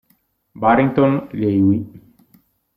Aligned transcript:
Barrington 0.55 1.29
Levy 1.29 1.77